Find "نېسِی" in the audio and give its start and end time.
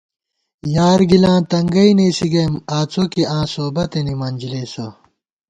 1.97-2.27